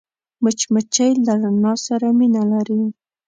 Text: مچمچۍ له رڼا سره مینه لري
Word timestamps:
مچمچۍ 0.43 1.11
له 1.25 1.33
رڼا 1.45 1.73
سره 1.87 2.07
مینه 2.17 2.43
لري 2.51 2.81